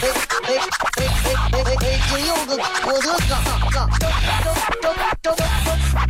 [0.00, 0.12] 哎哎
[0.46, 2.00] 哎哎哎哎！
[2.08, 3.34] 今有个我的嘎
[3.72, 5.36] 嘎，张张张张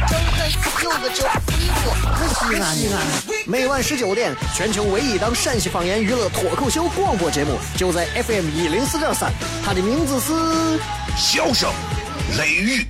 [0.06, 0.38] 张开
[0.82, 2.94] 有个叫你我可西安西安。
[3.46, 9.32] 每晚十九点，全球唯一档陕西方言娱乐脱口秀广播节目，就在 FM 一零四点三。
[9.64, 10.32] 它的名字是
[11.16, 11.70] 《笑声
[12.36, 12.86] 雷雨》。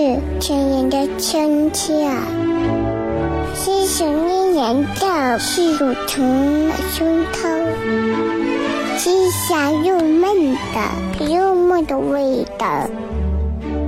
[0.00, 1.92] 是亲人的亲切，
[3.54, 7.50] 细细绵绵的是乳成胸膛，
[8.96, 12.88] 是香又闷的幽默的味道，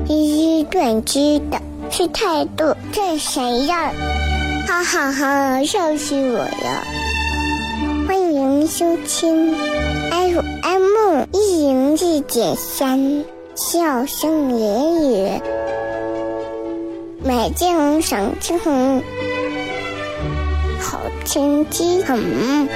[0.07, 3.91] 一语断句的是态度这谁呀？
[4.69, 6.85] 哈哈哈，笑死我了！
[8.07, 9.55] 欢迎收听
[10.11, 13.25] FM 一零四点三。
[13.55, 15.29] 笑声言语，
[17.25, 18.59] 美景赏晴
[20.81, 22.69] 好天气很。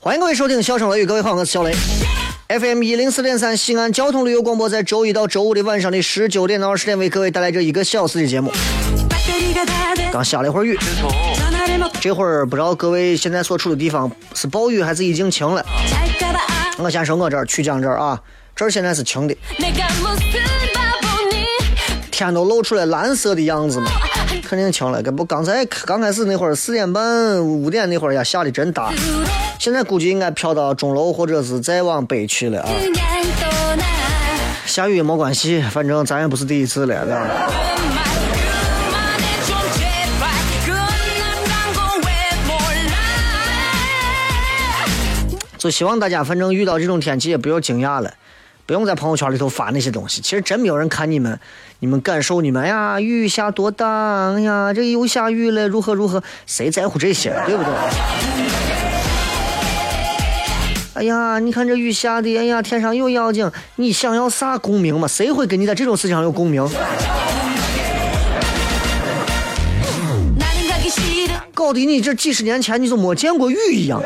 [0.00, 1.72] 欢迎各位收听《笑声雷雨》，各位好，我是小雷。
[2.48, 8.52] FM 一零四点三西安交通旅游广播，在周一到周五的晚上的十九点到二十点，为各位带来这一个小时的节目。
[10.12, 10.78] 刚下了一会儿雨，
[12.02, 15.64] 这会儿不知道各位现在所处的地方是暴雨还是已经晴了。
[16.76, 18.20] 我先说我这儿曲江这儿啊，
[18.54, 19.34] 这儿现在是晴的，
[22.10, 23.90] 天都露出来蓝色的样子嘛，
[24.48, 25.02] 肯定晴了。
[25.02, 28.92] 这不刚才刚开始那会儿四点半五点那会儿呀，下的真大。
[29.58, 32.68] 现在估计应该飘到钟楼或者是再往北去了啊！
[34.66, 37.28] 下雨也没关系，反正咱也不是第一次了，对吧？
[45.56, 48.12] 就希望大家反正遇到这种天气也不要惊讶了，
[48.66, 50.20] 不用在朋友圈里头发那些东西。
[50.22, 51.38] 其实真没有人看你们，
[51.80, 54.32] 你们感受你们呀，雨下多大？
[54.34, 56.22] 哎呀，这又下雨了，如何如何？
[56.46, 57.72] 谁在乎这些，对不对？
[60.94, 65.06] 哎呀，你看这雨下的，哎呀，天上有妖精，你想要啥共鸣嘛？
[65.08, 66.66] 谁会跟你在这种事情上有共鸣？
[71.52, 74.02] 搞得你这几十年前你就没见过雨一样。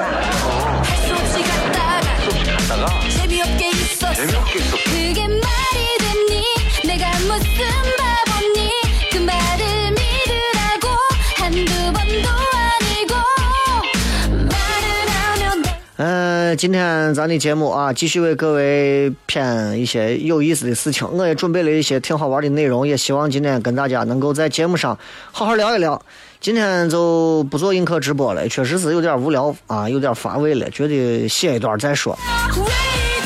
[16.01, 21.09] 嗯，今天咱的节目啊，继续为各位骗一些有意思的事情。
[21.13, 24.99] 我也准备了一些挺好玩的内容，也希望今天跟大家能够在节目上
[25.31, 26.01] 好好聊一聊。
[26.41, 32.19] 今天就不做映客直播了，确实是有点无聊啊，有点乏味了，觉得写一段再说。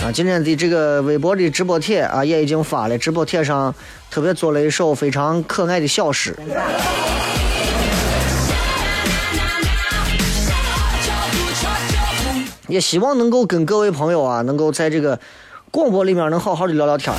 [0.04, 3.72] 啊，今天的这个微博的直播帖啊，也已经发了，直播帖上
[4.10, 6.36] 特别做了一首非常可爱的小诗。
[12.66, 15.20] 也希望能够跟各位朋友啊，能够在这个
[15.70, 17.14] 广播里面能好好的聊聊天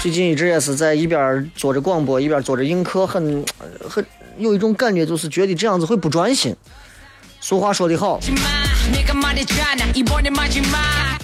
[0.00, 3.44] 最近一直也是在一边做着广播，一边做着映客，很
[3.88, 4.06] 很
[4.38, 6.54] 有一种感觉，就是觉得这样子会不专心。
[7.40, 8.20] 俗话说得好，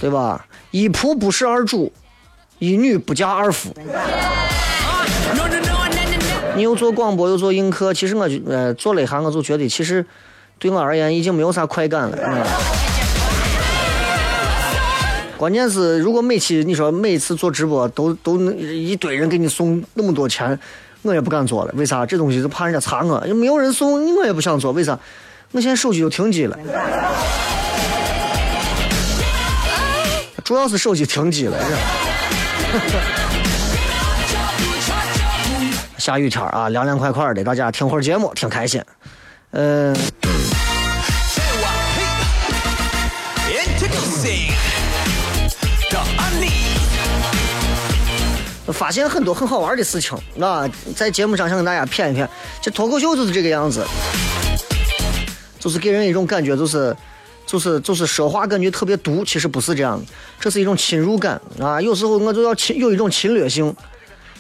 [0.01, 0.47] 对吧？
[0.71, 1.93] 一仆不是二主，
[2.59, 3.75] 一女不嫁二夫。
[6.55, 10.05] 你又做广播又做映客，其实我就呃做了一下，我就觉得其实
[10.59, 12.19] 对我而言已经没有啥快感了。
[12.23, 12.43] 嗯
[15.37, 20.59] 关键是，如果每期你说每次做直播都都一堆人给你送那么多钱，
[21.03, 21.75] 我也不敢做了。
[21.77, 22.07] 为啥？
[22.07, 24.73] 这东西是怕人家查我，又没有人送，我也不想做。
[24.73, 24.99] 为啥？
[25.53, 26.59] 我现在手机就停机了，
[30.45, 31.57] 主要是手机停机了。
[35.99, 38.83] 下雨天啊，凉凉快快的，大家听会儿节目，挺开心。
[39.53, 39.97] 嗯。
[48.73, 52.29] 发现很多很好玩的事情，那，在节目上想跟大家骗一骗。
[52.61, 53.87] 这脱口秀就是这个样子，
[55.67, 56.97] 就是给人一种感觉，就是
[57.45, 60.07] 就是就是说话感觉特别毒，其实不是这样的，
[60.39, 61.83] 这是一种侵入感啊。
[61.83, 63.75] 有时候我就要侵有一种侵略性。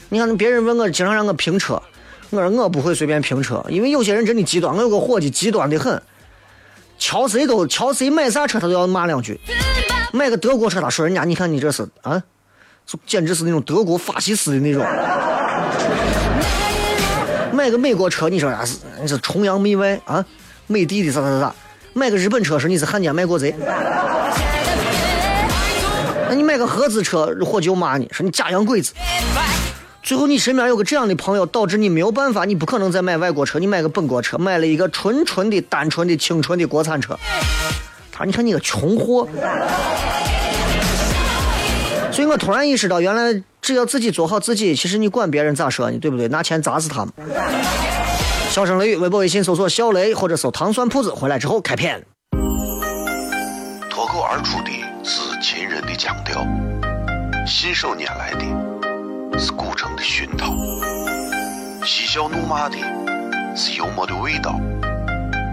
[0.09, 1.83] 你看别人问我，经常让我评车，
[2.31, 4.73] 我说我不会随便评车，因为有些人真的极端。
[4.73, 6.01] 我有个伙计极端的很，
[6.97, 9.41] 瞧谁都瞧谁买啥车他都要骂两句。
[10.13, 12.23] 买个德国车，他说人家你看你这是啊，
[12.87, 14.87] 就简直是那种德国法西斯的那种。
[17.53, 20.25] 买个美国车，你说啥是你是崇洋媚外啊？
[20.67, 21.55] 美帝的啥啥啥？
[21.93, 23.55] 买个日本车，说你是汉奸卖国贼。
[26.29, 28.93] 那你买个合资车，伙计又骂你说你假洋鬼子。
[30.03, 37.19] 最后你身边有个这样的朋友，导致你没有办法，你不可能再买外国车，你买个本国车，买了一个纯纯的、单纯的、清纯的国产车。
[38.13, 39.27] 他说：“你看你个穷货。”
[42.13, 46.29] 所以我突然意识到，原来只要自己做好自己，其实你管别人咋说你，对不对？
[46.29, 47.13] 拿钱砸死他们。
[48.51, 52.03] 笑声雷雨，微博、微信搜索“小雷”或者搜“糖蒜铺子”，回来之后开片。
[53.91, 54.71] 脱口而出的
[55.05, 56.47] 是秦人的腔调，
[57.47, 60.55] 信手拈来的是古城的熏陶，
[61.85, 62.79] 嬉笑怒骂的
[63.55, 64.59] 是幽默的味道，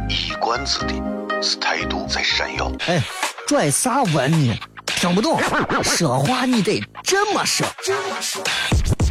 [0.07, 0.93] 一冠子的
[1.41, 2.71] 是态度在闪耀。
[2.87, 3.01] 哎，
[3.47, 4.57] 拽啥文呢？
[4.85, 5.41] 听不懂，
[5.83, 7.67] 说话你得这么说。
[7.67, 9.02] 哎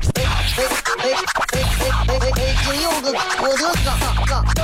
[0.54, 0.68] 哎哎
[0.98, 1.16] 哎
[1.48, 2.40] 哎哎哎！
[2.62, 3.08] 今有个
[3.40, 3.88] 我的嘎
[4.26, 4.60] 嘎，张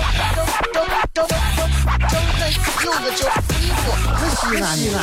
[0.75, 2.40] 张张张张张
[2.85, 3.88] 有个叫西瓜，
[4.29, 4.96] 西安西安。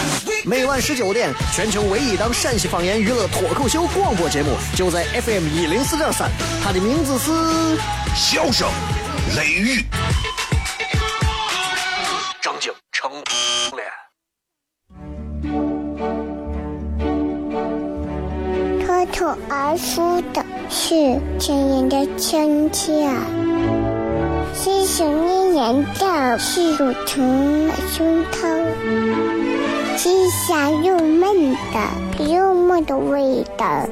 [0.45, 6.29] 每晚十九点，全球唯一档陕西方言娱乐脱口秀广播节目，就在 FM 一零四点三，
[6.63, 7.31] 它的名字是
[8.15, 8.69] 《笑声
[9.35, 9.81] 雷雨》。
[12.43, 13.11] 张景成
[13.75, 13.87] 脸。
[18.85, 23.07] 脱口而出的是亲人的亲切，
[24.53, 28.65] 是想念人的是乳虫的胸膛，
[29.97, 33.87] 是香又闷的幽默的味道，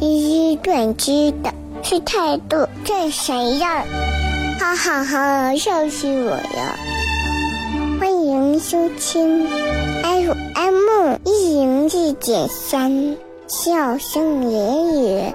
[0.00, 1.52] 一短知的
[1.82, 3.84] 是态度这谁呀，
[4.58, 6.76] 哈哈哈，笑死我了！
[8.00, 9.46] 欢迎收听
[10.02, 13.29] FM 一零四点三。
[13.50, 15.34] 笑声言语，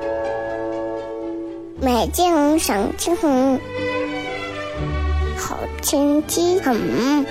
[1.82, 3.60] 美景赏青红，
[5.38, 7.26] 好天气很。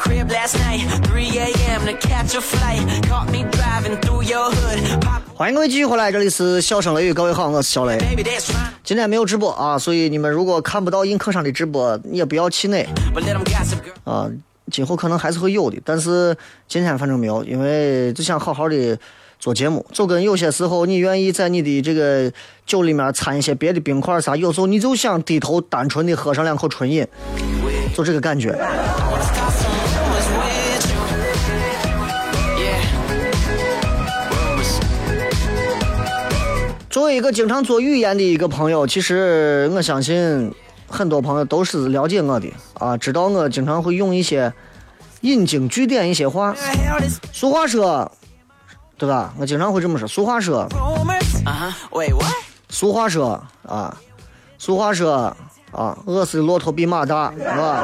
[0.00, 0.80] Crib last night.
[1.08, 1.84] 3 a.m.
[1.84, 2.80] to catch a flight.
[3.06, 5.00] Caught me driving through your hood.
[5.00, 7.98] Pop 欢迎各位继续回来，这里是笑声雷雨，各位好，我是小雷。
[8.82, 12.86] 今天没有直播啊，所以你们如果看不到映客上的直播，也不要气馁.
[14.04, 14.30] 啊。
[14.70, 16.36] 今后可能还是会有的，但是
[16.68, 18.96] 今天反正没有，因为就想好好的
[19.40, 19.84] 做节目。
[19.92, 22.30] 就跟有些时候你愿意在你的这个
[22.64, 27.04] 酒里面掺一些别的冰块啥，有时候你就想低头单纯的喝上两口纯饮，
[27.96, 28.56] 就这个感觉。
[37.00, 40.52] 作为一个经常做语言的一个朋友，其实我相信
[40.86, 44.52] 很多朋友都是了解我的啊，知道我经常会用一些
[45.22, 46.54] 引经据典一些话。
[47.32, 48.12] 俗话说，
[48.98, 49.32] 对吧？
[49.38, 50.06] 我经常会这么说。
[50.06, 50.68] 俗话说，
[51.46, 51.74] 啊哈
[52.68, 53.96] 俗话说啊，
[54.58, 55.34] 俗话说
[55.72, 57.82] 啊，饿死的骆驼比马大，是吧？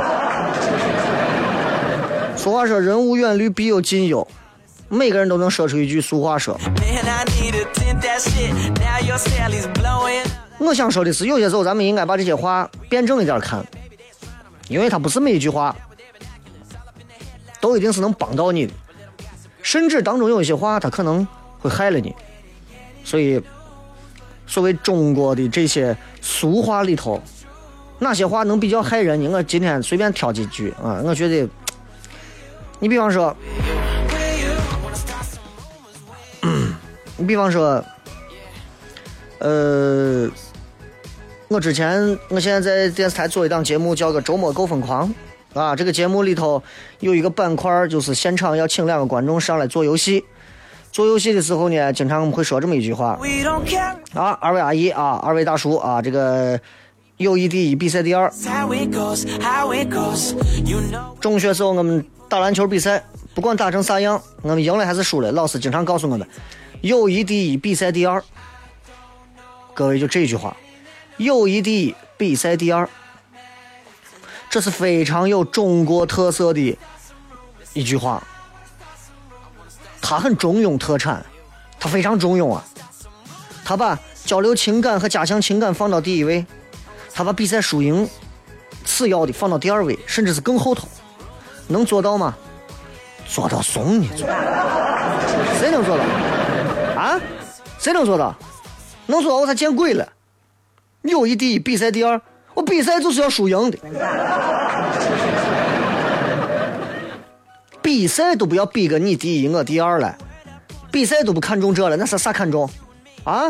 [2.37, 4.29] 俗话说，人无远虑，必有近忧。
[4.89, 6.59] 每个人都能说出一句俗话说。
[10.59, 13.65] 我想说的是，有些时候咱们应该把这些话辩证一点看，
[14.69, 15.75] 因为它不是每一句话
[17.61, 18.73] 都一定是能帮到你的，
[19.63, 21.27] 甚至当中有一些话它可能
[21.59, 22.15] 会害了你。
[23.05, 23.41] 所以，
[24.47, 27.23] 所谓中国的这些俗话里头，
[27.99, 29.31] 哪些话能比较害人呢？
[29.31, 31.49] 我今天随便挑几句啊，我觉得，
[32.81, 33.37] 你比方说，
[37.19, 37.83] 你比方说，
[39.39, 40.29] 呃，
[41.49, 45.13] 我之前，我现在在电视台做一档节目，叫个《周末够疯狂》
[45.59, 45.75] 啊。
[45.75, 46.63] 这个节目里头
[47.01, 50.25] 有一个板块，就是现场要请两个观众上来做游戏。
[50.93, 53.19] 做游戏的时候呢，经常我们会说这么一句话
[54.15, 56.59] 啊，二位阿姨啊，二位大叔啊，这个
[57.19, 58.33] 友谊第一，比赛第二。
[61.21, 63.03] 中学时候我们打篮球比赛，
[63.35, 66.27] 不管打成啥样，我们赢了还是输了，老师经常告诉我们：
[66.83, 68.23] 友谊第一，比赛第二。
[69.75, 70.57] 各位就这句话，
[71.17, 72.89] 友谊第一，比赛第二，
[74.49, 76.79] 这是非常有中国特色的
[77.73, 78.23] 一句话。
[80.01, 81.25] 他很中庸特产，
[81.79, 82.65] 他非常中庸啊。
[83.65, 86.47] 他把交流情感和加强情感放到第一位，
[87.13, 88.09] 他把比赛输赢
[88.85, 90.87] 次要的放到第二位，甚至是更后头。
[91.69, 92.37] 能做到吗？
[93.29, 94.29] 做到怂你做，
[95.59, 96.05] 谁能做到？
[96.97, 97.21] 啊？
[97.79, 98.35] 谁能做到？
[99.07, 100.09] 能做到我才见鬼了！
[101.03, 102.21] 友谊第一，比赛第二。
[102.55, 103.79] 我比赛就是要输赢的，
[107.83, 110.17] 比赛都不要比个你第一我第二了，
[110.91, 112.69] 比赛都不看重这了，那是啥看重？
[113.25, 113.45] 啊？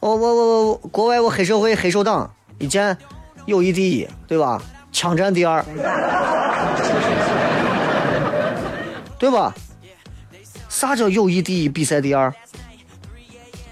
[0.00, 2.96] 我我我我国外我黑社会黑手党一见
[3.44, 4.60] 友谊第一，对吧？
[4.90, 5.62] 枪战第二，
[9.18, 9.54] 对吧？
[10.82, 12.34] 啥叫友谊第一，比赛第二？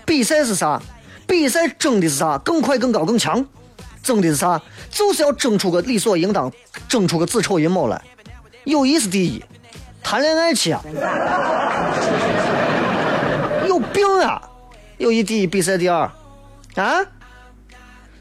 [0.07, 0.81] 比赛是啥？
[1.27, 2.39] 比赛争的是啥？
[2.39, 3.45] 更快、更高、更强。
[4.01, 4.63] 争的是啥？
[4.91, 6.53] 就是要争出个理所应当，
[6.89, 8.01] 争出个子丑寅卯来。
[8.63, 9.43] 友谊是第一，
[10.05, 10.81] 谈恋爱去啊！
[13.67, 14.41] 有病啊！
[14.99, 16.09] 友谊第一，比赛第二。
[16.77, 17.05] 啊？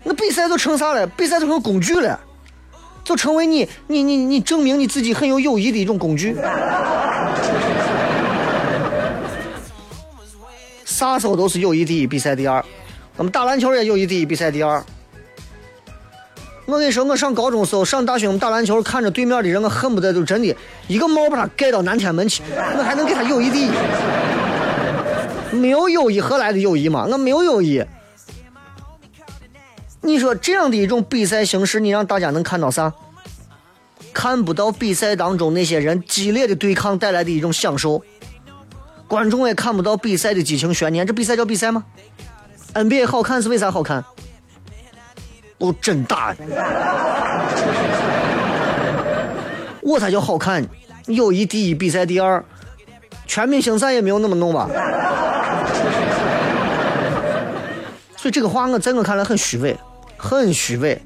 [0.03, 1.05] 那比赛都成啥了？
[1.05, 2.19] 比赛都成工具了，
[3.03, 6.35] 就成为你、你、你、你证明你自己很有友谊的一种工具。
[10.99, 12.61] 啥时候都是友谊第一，比赛第二。
[13.15, 14.83] 我们打篮球也友谊第一，比赛第二。
[16.65, 20.53] 我跟你说，我上高中时候，上大学我们打篮球，看着对面的人，我恨不得就真的
[20.89, 22.43] 一个帽把他盖到南天门去，
[22.77, 23.69] 我还能给他友谊第一。
[25.55, 27.07] 没有友谊何来的友谊嘛？
[27.09, 27.81] 我没有友谊。
[30.01, 32.91] 你说这样的一种比赛形式，你让大家能看到啥？
[34.11, 38.03] 看不到比赛当中那些人激烈的对抗带来的一种享受。
[39.09, 41.83] 观众也看不到比赛的激情悬念，这比赛叫比赛吗
[42.75, 44.05] ？NBA 好看是为啥好看？
[45.57, 46.35] 哦，真打！
[49.81, 50.63] 我才叫好看，
[51.07, 52.45] 友谊第一，比赛第二，
[53.25, 54.69] 全明星赛也没有那么弄吧？
[58.15, 59.75] 所以这个话我在我看来很虚伪，
[60.17, 61.01] 很虚伪，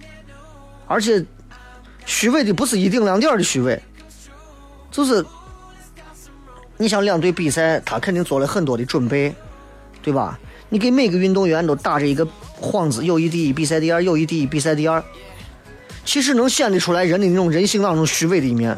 [0.87, 1.23] 而且
[2.05, 3.81] 虚伪的不是一丁两点的虚伪，
[4.91, 5.25] 就是。
[6.77, 9.33] 你想两队比赛，他肯定做了很多的准备，
[10.01, 10.39] 对吧？
[10.69, 12.27] 你给每个运动员都打着一个
[12.59, 15.03] 幌子，友谊第一，比赛第二；友谊第一，比赛第二。
[16.03, 18.77] 其实能显得出来人的那种人性当中虚伪的一面，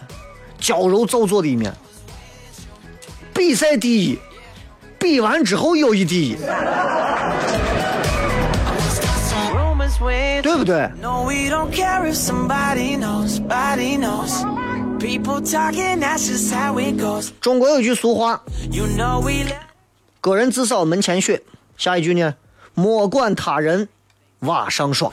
[0.60, 1.74] 矫揉造作的一面。
[3.34, 4.20] 比赛第一，
[5.00, 6.36] 比完之后友谊第一，
[10.44, 10.90] 对不对？
[17.42, 18.42] 中国有句俗话
[20.22, 21.42] ：“个人自扫门前雪。”
[21.78, 22.36] 下一句呢
[22.74, 23.90] ？“莫管他人
[24.40, 25.12] 瓦上霜。”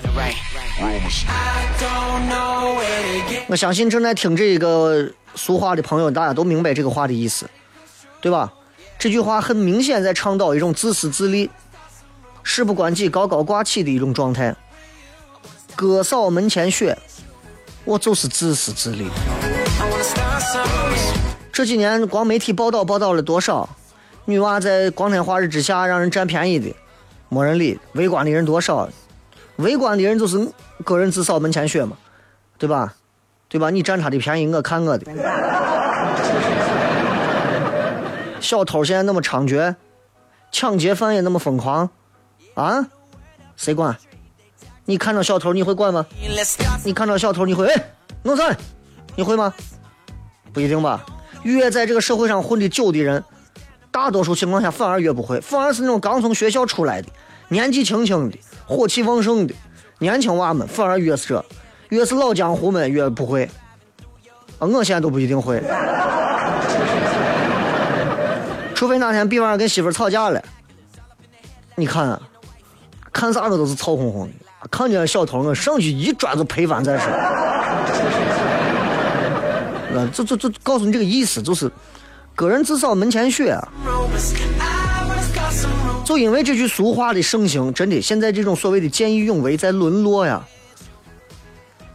[3.49, 7.51] 我相信正在听这个俗话的朋友，大家都明白这个话的意思，
[8.21, 8.53] 对吧？
[8.99, 11.51] 这句话很明显在倡导一种自私自利、
[12.45, 14.55] 事不关己、高高挂起的一种状态。
[15.75, 16.97] 哥扫门前雪，
[17.85, 19.09] 我就是自私自利。
[21.53, 23.69] 这几年光媒体报道报道了多少
[24.25, 26.75] 女娃在光天化日之下让人占便宜的，
[27.29, 27.79] 没人理。
[27.93, 28.89] 围观的人多少？
[29.57, 30.49] 围观的人就是
[30.85, 31.97] 个人自扫门前雪嘛，
[32.59, 32.95] 对吧？
[33.49, 33.71] 对吧？
[33.71, 35.07] 你占他的便宜，我看我的。
[38.41, 39.75] 小偷现在那么猖獗，
[40.51, 41.91] 抢劫犯也那么疯狂，
[42.55, 42.87] 啊？
[43.57, 43.97] 谁管？
[44.85, 46.07] 你看到小偷你会管吗？
[46.85, 47.91] 你看到小偷你会哎
[48.23, 48.57] 弄啥？
[49.17, 49.53] 你会吗？
[50.53, 51.05] 不一定吧。
[51.43, 53.23] 越在这个社会上混的久的人，
[53.91, 57.09] 大多数情况下反而越不会，反而是那种刚从学校出来的、
[57.49, 59.55] 年纪轻轻的、火气旺盛的
[59.99, 61.45] 年轻娃们，反而越是这，
[61.89, 63.49] 越是老江湖们越不会。
[64.59, 65.61] 啊，我现在都不一定会，
[68.75, 70.41] 除非哪天比方跟媳妇吵架了，
[71.75, 72.21] 你看，
[73.13, 74.33] 看啥子都是臭烘烘的，
[74.71, 78.22] 看见小偷我上去一抓就赔完再说。
[79.95, 81.71] 呃，这这这告诉你这个意思，就是
[82.35, 83.69] 个人自扫门前雪啊。
[86.05, 90.45] 就因为这句俗话的盛行，真的现在这种所谓的见义勇为在沦落呀。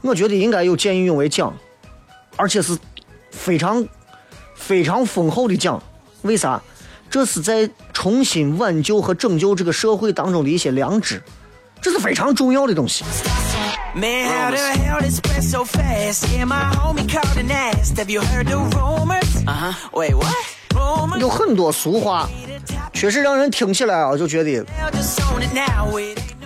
[0.02, 1.54] 我觉得应该有见义勇为奖，
[2.36, 2.78] 而且是
[3.32, 3.86] 非常
[4.56, 5.82] 非常丰厚的奖。
[6.22, 6.62] 为啥？
[7.10, 11.24] 这是在重新挽救和拯救这个社会当中的一些良知，
[11.82, 13.06] 这是非常重要的东西。
[13.98, 16.30] Man, how the hell this went so fast?
[16.30, 19.44] Yeah, my homie called and asked, Have you heard the rumors?
[19.92, 20.36] Wait, what?
[20.76, 22.30] Rumors, 有很多俗话，
[22.94, 24.64] 确实让人听起来啊，就觉得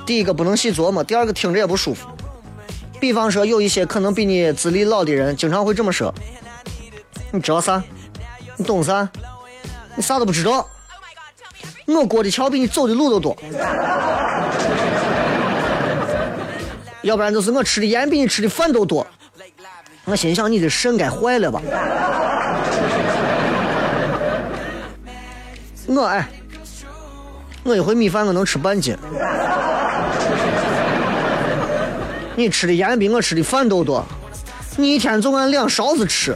[0.06, 2.08] 第一个不能细琢磨，第二个听着也不舒服。
[3.02, 6.14] 比方说，有一些可能比你资历老的人，经常会这么说
[7.34, 7.84] ：“你知道啥？
[8.56, 9.10] 你懂啥？
[9.98, 10.66] 你啥都不知道。
[11.86, 13.36] 我过的桥比你走的路都多。
[17.02, 19.06] 要不然就是我吃的盐比你吃的饭都多。”
[20.06, 21.62] 我心想，你的肾该坏了吧？
[25.86, 26.28] 我哎，
[27.64, 28.98] 我一回米饭我能吃半斤。
[32.36, 34.04] 你吃的盐比我吃的饭都多，
[34.76, 36.36] 你一天就按两勺子吃，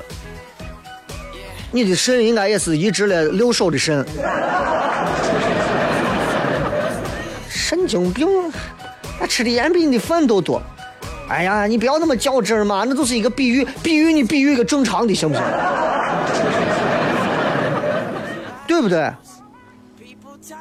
[1.72, 4.05] 你的肾应该也是移植了六手的肾。
[7.50, 8.27] 神经病！
[9.25, 10.62] 吃的盐比你的饭都多。
[11.27, 15.44] 哎呀，你不要那么较真嘛，那就是一个比喻，比喻你比喻一个正常的，行不行？
[18.67, 19.12] 对不对？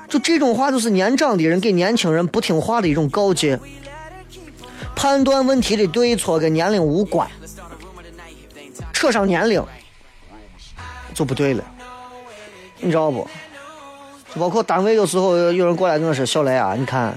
[0.09, 3.59] 就这种话，就是年长的人给年轻人不听话的一种告诫。
[4.97, 7.29] 判断问题的对错跟年龄无关，
[8.93, 9.63] 扯上年龄
[11.13, 11.65] 就不对了，
[12.79, 13.29] 你知道不？
[14.33, 17.13] 就包括单位有时候有人过来跟我说：“小雷啊，你看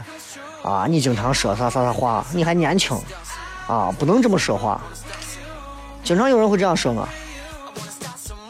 [0.67, 2.97] 啊，你经常说啥啥啥话，你还年轻
[3.67, 4.81] 啊，不能这么说话。”
[6.03, 7.07] 经常有人会这样说我。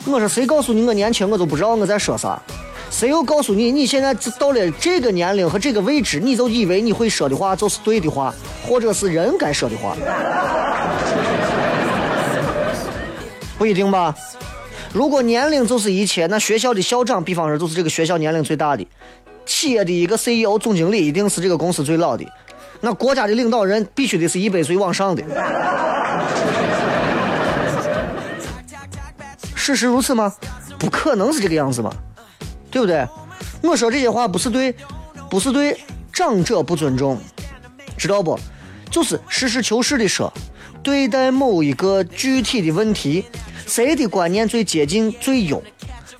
[0.06, 2.42] 我说：“谁告诉你我年轻，我都不知道我在说啥。”
[2.90, 8.34] 谁又告诉你，你现在到了这个年龄和这个位置，你就以为你会说的话就是对的话，
[8.68, 9.96] 或者是人该说的话？
[13.60, 14.16] 不一定吧。
[14.94, 18.84] 如果年龄就是一切，那学校的校长，比方说就是这个学校年龄最大的；
[19.48, 22.24] 企业的一个 CEO、总经理，一定是这个公司最老的；
[22.82, 25.24] 那国家的领导人必须得是一百岁往上的。
[29.56, 30.32] 事实如此吗？
[30.78, 31.92] 不可能是这个样子嘛。
[32.70, 33.08] 对不对？
[33.64, 34.76] 我说这些话不是对，
[35.30, 35.80] 不是对
[36.12, 37.18] 长者不尊重，
[37.98, 38.38] 知道不？
[38.92, 40.32] 就是实事求是的说，
[40.84, 43.24] 对待某一个具体的问题，
[43.66, 45.64] 谁的观念最接近最优，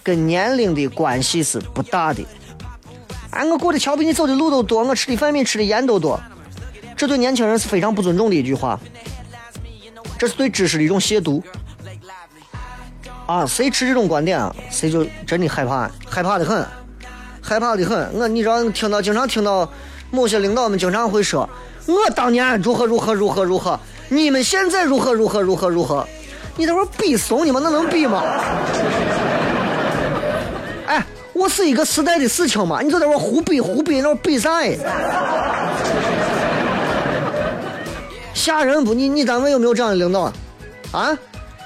[0.02, 2.26] 跟年龄的关系是不大的。
[3.32, 6.20] 哎，我过的桥比你走的路都多，我吃的饭比你吃的盐都多，
[6.96, 8.80] 这对年轻人是非常不尊重的一句话，
[10.18, 11.42] 这是对知识的一种亵渎。
[13.28, 16.66] 啊，谁持这种观点，谁就真的害怕，害怕的很，
[17.42, 18.10] 害怕的很。
[18.14, 19.70] 我你知道，听到经常听到
[20.10, 21.48] 某些领导们经常会说，
[21.88, 26.08] 我当年如何如何如何如何，你们现在如何如何如何如何，
[26.56, 28.24] 你这会比怂你们那能比吗？
[31.38, 34.76] 我是一个时代的事情嘛，你就在这胡比胡比，那比啥呀？
[38.34, 38.92] 吓人不？
[38.96, 40.34] 你你单位有没有这样的领导啊？
[40.92, 41.18] 啊？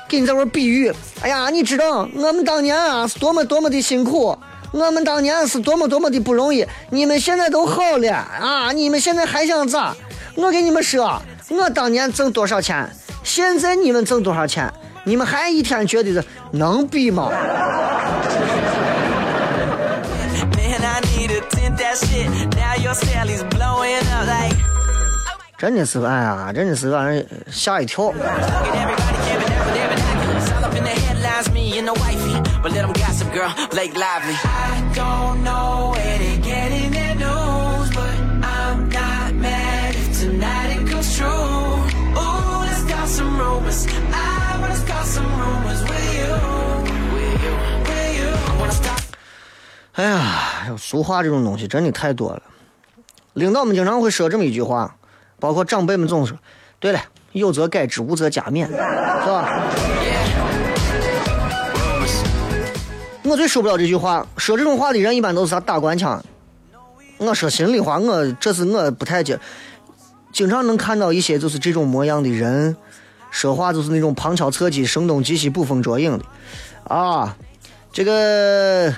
[0.10, 4.38] 给你在这比喻，哎呀，你知道我们当年啊是多么多么的辛苦，
[4.74, 9.96] 我们当年是多么多么的不容易，你们现在都好了啊，你们现在还想咋？
[10.36, 12.90] 我给你们说，我当年挣多少钱，
[13.24, 14.70] 现在你们挣多少钱，
[15.06, 17.32] 你们还一天觉得是能比吗？
[25.58, 28.14] 真的是，哎呀，真的是让人吓一跳。
[49.94, 52.42] 哎呀，俗话这种东西真的太多了。
[53.34, 54.96] 领导们经常会说这么一句话，
[55.38, 56.38] 包括长辈们总说
[56.80, 57.02] ：“对了，
[57.34, 58.74] 有则改之，无则加勉，是
[59.28, 59.64] 吧？”
[63.24, 66.24] 我最受不了这句话，说这种话的人一般都是啥打官腔。
[67.18, 69.38] 我说心里话，我这是我不太接，
[70.32, 72.78] 经常能看到一些就是这种模样的人，
[73.30, 76.26] 说话就是那种旁敲侧击、声东击西、捕风捉影的，
[76.96, 77.36] 啊，
[77.92, 78.94] 这个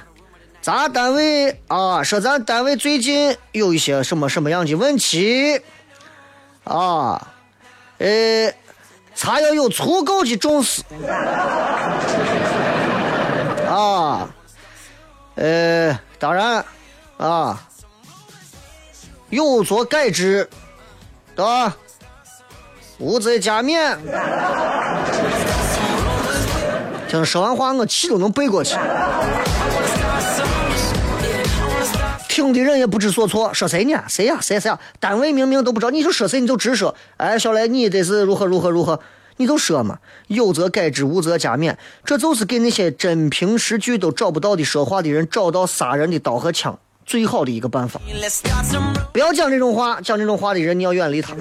[0.63, 5.61] 咱单位啊，说咱单位最近有一些什么什么样的问题
[6.63, 7.27] 啊，
[7.97, 8.49] 呃，
[9.13, 10.81] 咱要有足够的重视
[13.67, 14.29] 啊，
[15.35, 16.63] 呃，当然
[17.17, 17.61] 啊，
[19.29, 20.49] 有所改之，
[21.35, 21.75] 对吧？
[22.99, 23.97] 无则加勉。
[27.09, 28.77] 听说完话，我气都能背过去。
[32.33, 34.03] 听的人也不知所措，说谁呢？
[34.07, 34.39] 谁呀？
[34.41, 34.79] 谁谁呀？
[34.99, 36.95] 单位明明都不知道，你就说谁你就直说。
[37.17, 38.99] 哎，小雷，你得是如何如何如何。
[39.37, 48.01] 你就说嘛，有则改之，无则加勉，这就是给那些真凭实据都找不到的说话的人找到杀人的刀和枪最好的一个办法。
[49.11, 51.35] 不要讲这种话，讲这种话的人你要远离他。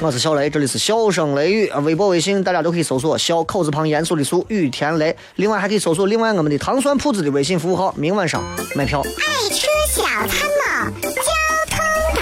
[0.00, 8.42] 我是小雷，这里是笑声雷雨啊，微博、微信大家都可以搜索“小口字旁严肃的肃雨田雷”，另外还可以搜索另外我们的糖酸铺子的微信服务号，明晚上
[8.74, 9.00] 买票。
[9.00, 10.28] 爱吃小餐
[11.00, 11.20] 的交
[11.70, 11.78] 通
[12.14, 12.20] 党。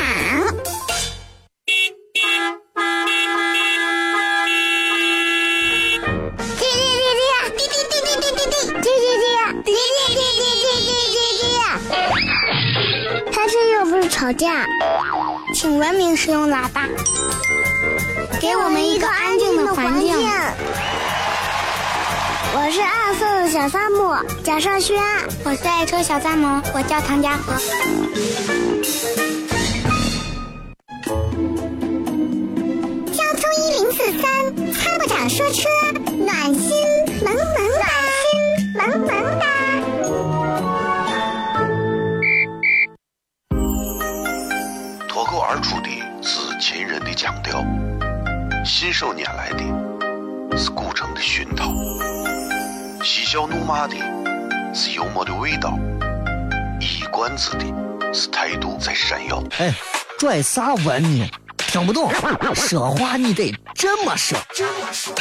[1.67, 2.23] 滴滴
[6.71, 8.95] 滴滴滴滴滴滴滴滴滴
[9.63, 13.31] 滴滴滴滴滴滴滴。
[13.33, 14.67] 开车又不是吵架，
[15.55, 16.89] 请文明使用喇叭，
[18.41, 20.13] 给我们一个安静的环境。
[22.57, 25.01] 我是二岁的小萨姆贾尚轩，
[25.45, 27.53] 我是爱车小三萌，我叫唐家河。
[53.87, 53.97] 的
[54.75, 55.79] 是幽默的味道，
[56.81, 57.65] 一冠子的
[58.13, 59.43] 是态度在闪耀。
[59.59, 59.73] 哎，
[60.19, 61.29] 拽啥文呢？
[61.57, 62.11] 听不懂，
[62.55, 64.39] 说话你得这么说。
[64.55, 65.15] 这么说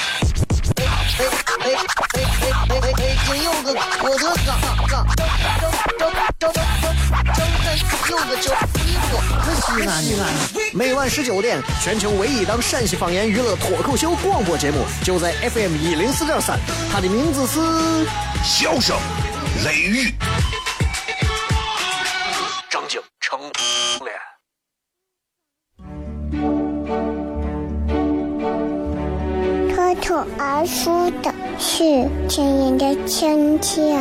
[1.19, 1.29] 哎哎
[1.63, 2.25] 哎
[2.69, 3.15] 哎哎！
[3.27, 3.71] 真有个
[4.01, 4.49] 我的嘎
[4.87, 7.65] 嘎，张张张张张开
[8.09, 9.91] 有个叫衣服，可西安。
[10.73, 16.59] 每晚十九点，全球唯一档陕西方言娱乐脱口秀广播节目，就在 FM 一零四点三，
[16.91, 18.07] 它的名字是
[18.43, 18.97] 笑声
[19.63, 20.15] 雷雨，
[22.71, 23.39] 张景成
[30.13, 33.97] 口而出的是亲人的亲切，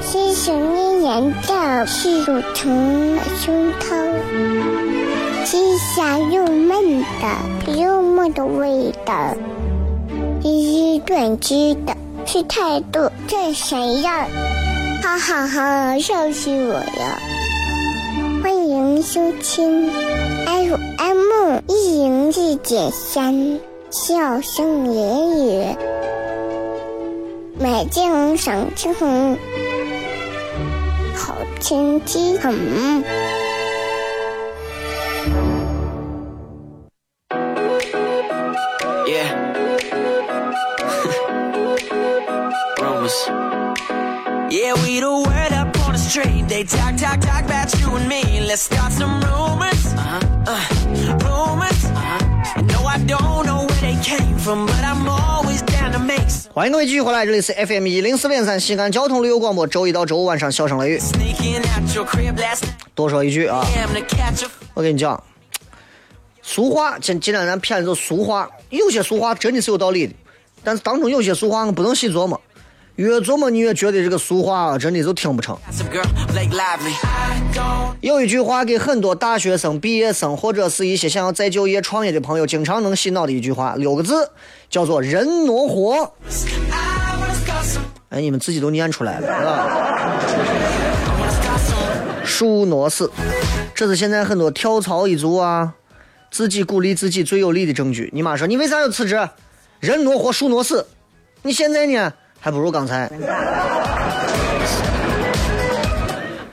[0.00, 4.16] 是想念人的是乳虫的胸膛，
[5.44, 9.34] 是香又闷的幽默的味道，
[10.42, 14.26] 是短知的是态度这谁呀？
[15.02, 17.18] 哈哈哈，笑死我了！
[18.42, 19.90] 欢迎收听
[20.46, 23.60] FM 一零四点三。
[23.92, 25.76] 笑声言语，
[27.60, 29.36] 满地红，赏秋红，
[31.14, 33.04] 好天气很。
[56.52, 61.00] 欢迎各位继续回来，这里是 FM 一零四点三西安交通旅游广播，周一到周五晚上笑声雷雨。
[62.92, 63.64] 多说一句啊。
[63.64, 65.22] To 我跟你讲，
[66.42, 70.14] 俗话，今今天咱骗的都俗话，有些俗话真的是有道理的，
[70.64, 72.40] 但是当中有些俗话我不能细琢磨，
[72.96, 75.56] 越琢磨你越觉得这个俗话啊真的就听不成。
[78.00, 84.30] 有一句话给很多大学生、毕业生或者是一些想要再就业、创业的朋友经常能洗脑的一句话，六个字，
[84.68, 87.82] 叫做“人挪活 I wanna start some.
[88.10, 90.52] ”。哎，你们自己都念出来了，是吧.
[92.24, 93.10] 树挪死，
[93.74, 95.74] 这是现在很多跳槽一族啊，
[96.30, 98.10] 自己鼓励自己最有力的证据。
[98.12, 99.28] 你妈说你为啥要辞职？
[99.80, 100.86] 人挪活，树挪死。
[101.42, 102.12] 你现在呢，
[102.44, 103.08] 还不如刚才。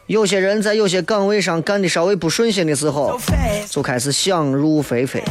[0.06, 3.20] 有些人在有些岗位上干的稍微不顺心的时候
[3.68, 5.24] 就开始想入非非。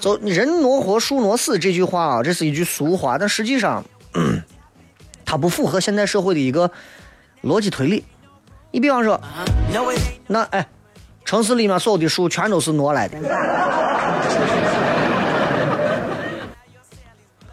[0.00, 3.84] 就人挪活，树挪死这句话啊，这是一句俗话，但实际上，
[5.26, 6.70] 它不符合现代社会的一个
[7.42, 8.02] 逻辑推理。
[8.70, 9.20] 你比方说，
[10.26, 10.66] 那哎，
[11.26, 13.18] 城市里面所有的树全都是挪来的，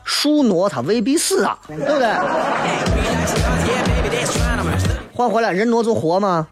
[0.03, 2.07] 树挪它未必死啊，对不对？
[5.13, 6.47] 换回来人挪就活吗？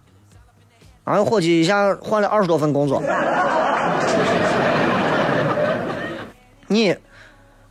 [1.03, 3.01] 然后伙计一下换了二十多份工作，
[6.67, 6.95] 你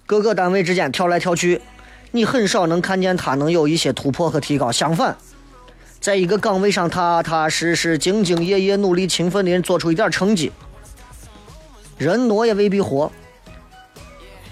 [0.05, 1.63] 各个单位之间跳来跳去，
[2.11, 4.73] 你很少能看见他能有一些突破和提高。
[4.73, 5.17] 相反，
[6.01, 10.51] 在一个岗位上踏踏实实、兢兢业业、努力勤奋的人做出一点成绩，
[11.97, 13.11] 人挪也未必活。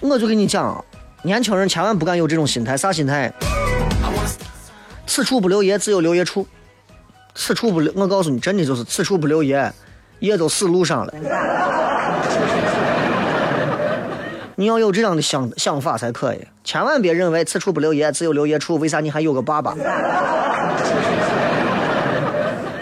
[0.01, 0.85] 我就跟你讲啊，
[1.23, 3.33] 年轻人千万不敢有这种心态，啥心态？
[5.07, 6.47] 此处不留爷，自有留爷处。
[7.35, 9.73] 此处不留，我告诉你，真的就是此处不留爷，
[10.21, 11.15] 爷都死路上了。
[14.55, 18.77] 你要有这样的想想法才可以，千万别认为此处不留爷，自有留爷处。
[18.77, 19.77] 为啥你还有个爸爸？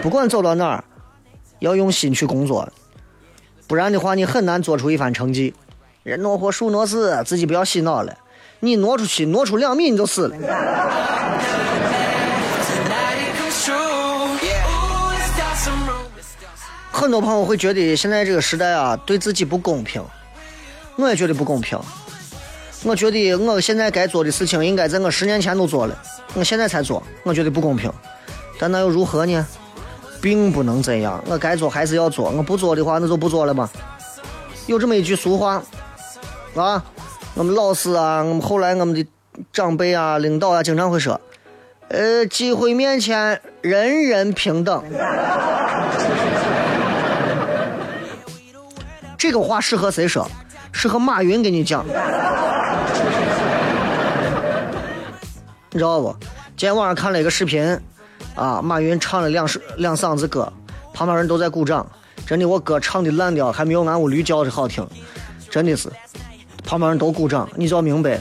[0.01, 0.83] 不管走到哪儿，
[1.59, 2.67] 要用心去工作，
[3.67, 5.53] 不然的话，你很难做出一番成绩。
[6.03, 8.17] 人挪活，树挪死，自己不要洗脑了。
[8.59, 10.35] 你挪出去，挪出两米你就死了。
[16.91, 20.03] 很多朋友会觉得现在这个时代啊，对自己不公平。
[20.95, 21.79] 我也觉得不公平。
[22.83, 25.95] 我觉得我现在该做的事情，应该在我十年前都做了，
[26.33, 27.91] 我现在才做，我觉得不公平。
[28.59, 29.45] 但那又如何呢？
[30.19, 33.69] 并不能这样，我该做还是要做，我不做的话，那就不做了嘛。
[34.65, 35.61] 有这么一句俗话，
[36.55, 36.83] 啊，
[37.37, 39.05] 我们老师啊，我们后来我们的
[39.53, 41.21] 长辈啊、领导啊，经常会说，
[41.89, 44.83] 呃，机会面前人人平等。
[49.19, 50.27] 这个话适合谁说？
[50.71, 51.85] 适合马云给你讲。
[55.69, 56.15] 你知道不？
[56.55, 57.79] 今天晚上看了一个视频，
[58.33, 60.51] 啊，马云唱了两首两嗓子歌，
[60.91, 61.85] 旁边人都在鼓掌。
[62.25, 64.83] 真的，我歌唱的烂掉，还没有俺屋驴叫的好听，
[65.51, 65.87] 真的是，
[66.67, 67.49] 旁边人都鼓掌。
[67.55, 68.19] 你就要明白，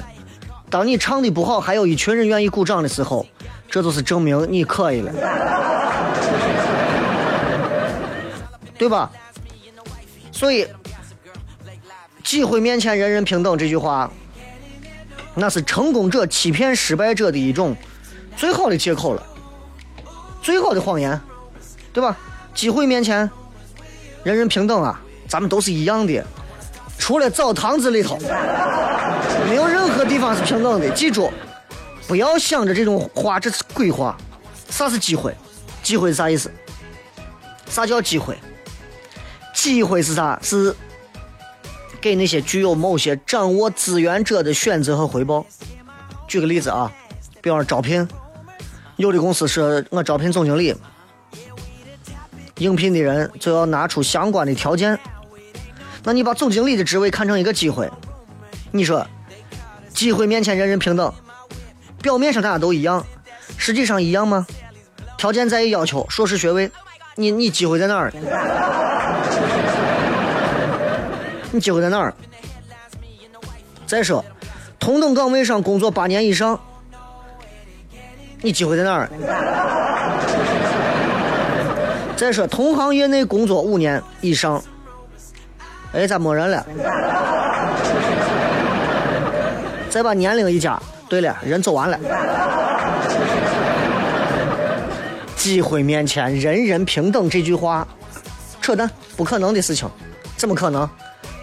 [0.70, 3.26] 当你唱的不好，还有一群人愿意鼓掌的时候，
[3.68, 5.12] 这就是证明你可以了，
[8.78, 9.10] 对吧？
[10.30, 10.64] 所以，
[12.22, 14.08] 机会面前人人平等这句话，
[15.34, 17.74] 那是成功者欺骗失败者的一种
[18.36, 19.22] 最好的借口了，
[20.40, 21.20] 最好的谎言，
[21.92, 22.16] 对吧？
[22.54, 23.28] 机会面前
[24.22, 26.24] 人人平等啊，咱们都是一样的，
[27.06, 28.18] 除了澡堂子里头，
[29.48, 30.90] 没有任何地方是平等的。
[30.90, 31.30] 记住，
[32.08, 34.18] 不要想着这种话，这是鬼话。
[34.70, 35.32] 啥是机会？
[35.84, 36.50] 机会是啥意思？
[37.68, 38.36] 啥叫机会？
[39.54, 40.36] 机会是啥？
[40.42, 40.74] 是
[42.00, 45.46] 给那些具有某些掌握资源者的选择和回报。
[46.26, 46.92] 举个例子啊，
[47.40, 48.08] 比方招聘，
[48.96, 50.74] 有的公司说我招聘总经理，
[52.58, 54.98] 应聘的人就要拿出相关的条件。
[56.06, 57.90] 那你把总经理的职位看成一个机会，
[58.70, 59.04] 你说
[59.92, 61.12] 机会面前人人平等，
[62.00, 63.04] 表面上大家都一样，
[63.58, 64.46] 实际上一样吗？
[65.18, 66.70] 条件在于要求硕士学位，
[67.16, 68.12] 你你机会在哪儿？
[71.50, 72.14] 你机会在哪儿？
[73.84, 74.24] 再说，
[74.78, 76.60] 同等岗位上工作八年以上，
[78.42, 79.10] 你机会在哪儿？
[82.16, 84.62] 再说，同行业内工作五年以上，
[85.96, 86.66] 哎，咋没人了？
[89.88, 90.78] 再把年龄一加，
[91.08, 91.98] 对了，人走完了。
[95.36, 97.88] 机会面前人人平等这句话，
[98.60, 99.88] 扯淡，不可能的事情，
[100.36, 100.86] 怎么可能？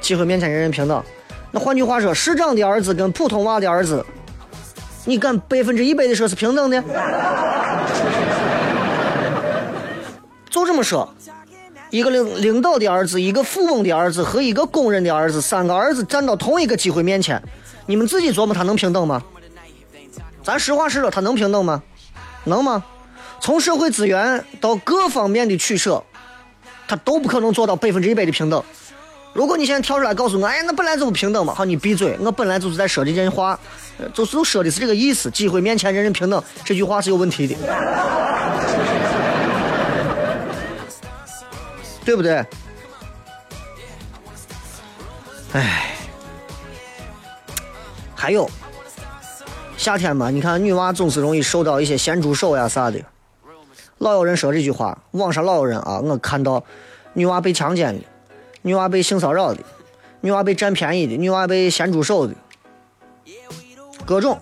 [0.01, 1.03] 机会面前人人平等，
[1.49, 4.05] 那换句话说，市长的儿子跟普通娃的儿子，
[5.03, 6.83] 你敢百分之一百的说是平等的？
[10.47, 11.11] 就这么说，
[11.93, 17.39] 一个领领导的儿子，一个富翁的儿子和一个工人的儿子，三个儿子站到同一个机会面前，
[17.85, 19.21] 你们自己琢磨，他能平等吗？
[20.41, 21.83] 咱实话实说，他能平等吗？
[22.45, 22.83] 能吗？
[23.39, 26.03] 从社会资源到各方面的取舍，
[26.87, 28.63] 他都不可能做到百分之一百的平等。
[29.31, 33.59] 如果你现在跳出来告诉我，哎呀，那本来就不平等嘛，好，你闭嘴，我本来就是在说这件话，
[34.15, 37.55] 就是说的是这个意思，机会面前人人平等，这句话是有问题的，
[42.03, 42.45] 对不对？
[45.53, 45.95] 哎，
[48.15, 48.49] 还有
[49.77, 52.99] 夏天嘛，你看女娃总是容易受到一些咸猪手呀啥的，
[53.99, 56.63] 老有人说这句话，网上老有人啊，我看到
[57.13, 58.03] 女娃被强奸的。
[58.65, 59.59] 女娃被性骚扰的，
[60.21, 62.33] 女娃被占便宜的，女娃被咸猪手的，
[64.05, 64.39] 各种。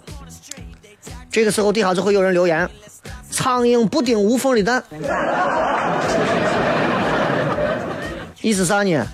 [1.32, 2.69] 这个时候底下就会有人留言
[3.32, 4.84] ：“苍蝇不叮无缝的蛋。”
[8.41, 9.06] 意思啥呢？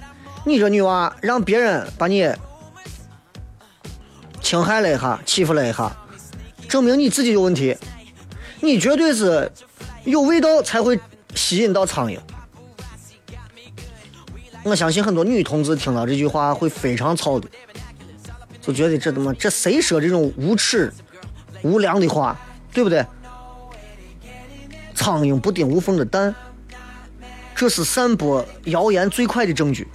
[0.45, 2.31] 你这女娃让别人把你
[4.41, 5.95] 侵害了一下，欺负了一下，
[6.69, 7.75] 证明你自己有问题。
[8.61, 9.51] 你绝对是
[10.05, 10.99] 有味道才会
[11.35, 12.17] 吸引到苍蝇。
[14.63, 17.47] 我相信很多女同志听到这句话会非常操的，
[18.61, 20.91] 就觉得这他妈这谁说这种无耻、
[21.61, 22.37] 无良的话，
[22.73, 23.05] 对不对？
[24.95, 26.33] 苍蝇不叮无缝的蛋，
[27.57, 29.87] 这是散播谣言最快的证据，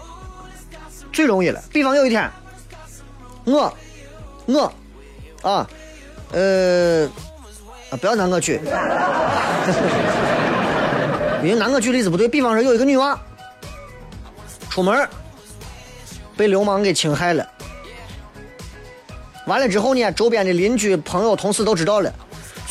[1.12, 1.62] 最容易了。
[1.72, 2.28] 比方有一天，
[3.44, 3.72] 我，
[4.46, 4.72] 我，
[5.42, 5.70] 啊，
[6.32, 7.06] 呃，
[7.88, 8.60] 啊，不要拿我举，
[11.44, 12.26] 因为拿我举例子不对。
[12.26, 13.16] 比方说有一个女娃。
[14.68, 15.08] 出门
[16.34, 17.46] 被流氓给侵害了，
[19.46, 22.10] 完了之后呢，周边的邻居、朋友、同事都知道了。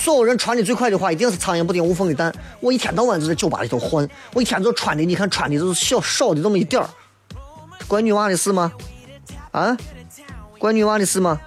[0.01, 2.33] 所有人传的最快的话，一定是苍蝇不叮无缝的蛋。
[2.59, 6.89] 我一天到晚就在酒吧里头混，我一天就穿的，你看穿的都是小少的这么一点儿。
[7.87, 8.73] 怪女娃的事吗？
[9.51, 9.77] 啊？
[10.57, 11.39] 怪女娃的事吗？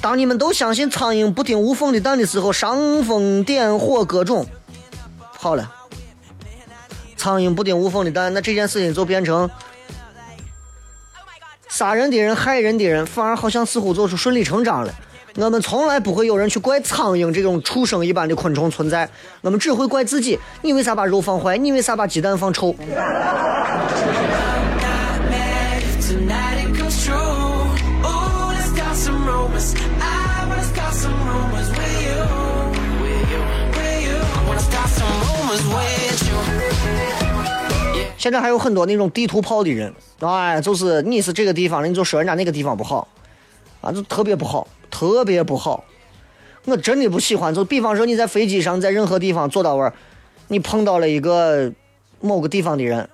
[0.00, 4.46] 当你们都相信苍蝇不叮无缝的蛋的时候，伤风点火各种，
[5.18, 5.70] 好了，
[7.18, 9.50] 苍蝇不叮无缝的蛋，那这件事情就变成
[11.68, 14.94] 杀人的人、害人的人，反而好像似乎就是顺理成章了。
[15.36, 19.08] 我们从来不会有人去怪苍蝇这种畜生一般的昆虫存在，
[19.40, 20.38] 我们只会怪自己。
[20.62, 21.56] 你为啥把肉放坏？
[21.56, 22.74] 你为啥把鸡蛋放臭？
[38.16, 43.08] 现在还有很多那种地图炮的人，哎，就是你是这个地方的，你就说人家那个地方不好，
[43.80, 45.84] 啊，就特别不好，特别不好。
[46.64, 47.54] 我真的不喜欢。
[47.54, 49.90] 就比方说你在飞机上，在任何地方坐到位
[50.48, 51.72] 你碰到了一个
[52.20, 53.08] 某个地方的人，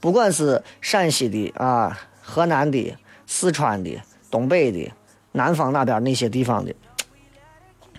[0.00, 4.00] 不管是陕西的啊、河南的、四川的、
[4.30, 4.90] 东北的、
[5.32, 6.72] 南方那边那些地方的，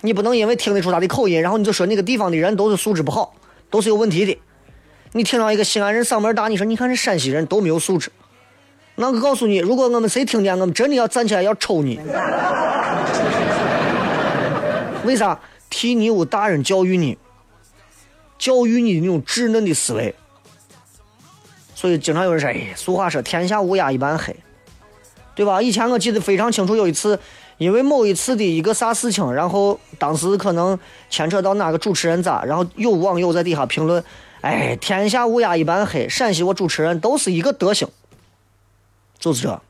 [0.00, 3.34] 你不能因为听得出他的口音，然后你就说那个地方的人都是素质不好，
[3.70, 4.38] 都是有问题的。
[5.12, 8.10] 你听到一个西安人嗓门大，你说你看这陕西人都没有素质。
[9.00, 11.98] 那我告诉你，如果我们谁听见，我们真的要站起来要抽你。
[15.06, 15.40] 为啥？
[15.70, 17.16] 替你屋大人教育你，
[18.38, 20.14] 教育你那种稚嫩的思维。
[21.74, 24.36] 所以经常有人说：“哎，俗话说天下乌鸦一般黑，
[25.34, 27.18] 对吧？”以前我记得非常清楚，有一次
[27.56, 34.04] 因为某一次的一个啥事情，然后当时可能牵扯到哪个主持人咋，然后有网友在底下评论。
[34.42, 37.88] 哎，天下乌鸦一般黑，陕西我主持人都是一个德行，
[39.20, 39.60] 就是这。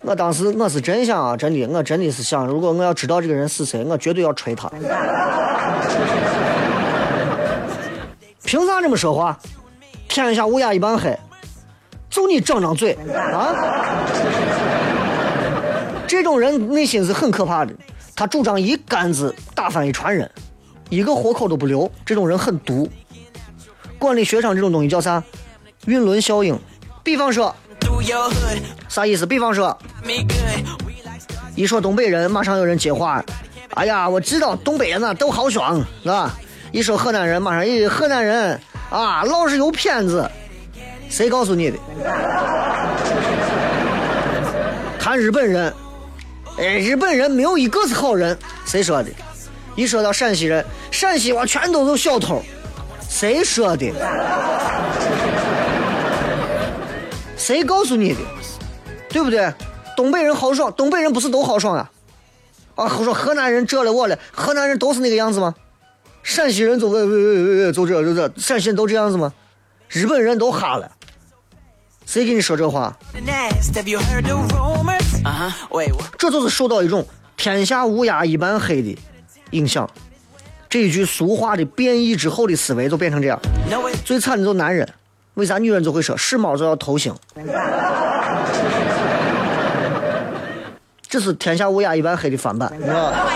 [0.00, 4.68] 我当时我是真想啊，真的，我真的是想，如果我要知道这个人是谁，我绝对要锤他。
[8.44, 9.38] 凭啥这么说话？
[10.08, 11.16] 天下乌鸦一般黑，
[12.10, 13.54] 就你张张嘴啊！
[16.06, 17.72] 这种人内心是很可怕的，
[18.14, 20.30] 他主张一竿子打翻一船人，
[20.90, 21.90] 一个活口都不留。
[22.04, 22.86] 这种人很毒。
[23.98, 25.22] 管理学上这种东西叫啥？
[25.86, 26.58] 晕轮效应。
[27.02, 27.54] 比方说，
[28.88, 29.24] 啥意思？
[29.24, 29.76] 比方说，
[31.54, 33.24] 一说东北人，马上有人接话。
[33.74, 36.34] 哎呀，我知道东北人呐都豪爽，是吧？
[36.72, 38.60] 一说河南人，马上一河南人
[38.90, 40.30] 啊，老是有骗子。
[41.08, 41.78] 谁告诉你的？
[44.98, 45.72] 谈日本人，
[46.58, 48.36] 哎，日本人没有一个是好人。
[48.64, 49.10] 谁说的？
[49.74, 52.42] 一说到陕西人，陕西话全都是小偷。
[53.08, 53.92] 谁说的？
[57.42, 58.20] 谁告诉你的？
[59.08, 59.52] 对不对？
[59.96, 61.90] 东北人豪爽，东北人不是都豪爽啊？
[62.76, 65.52] 啊，说河南人这了我了，河南人都是那个样子吗？
[66.22, 69.32] 陕西人就喂喂喂喂喂，就这就这，陕西人都这样子吗？
[69.88, 70.88] 日本人都哈了，
[72.06, 72.96] 谁给你说这话？
[76.16, 77.04] 这就是受到一种
[77.36, 78.96] “天下乌鸦一般黑”的
[79.50, 79.90] 影响。
[80.70, 83.38] 这一句俗话的变异之后的思维就变成这样。
[84.04, 84.88] 最惨的就是男人，
[85.34, 87.14] 为啥女人就会说是猫就要偷腥？
[91.08, 93.26] 这是天下乌鸦一般黑的翻版，你知道吧？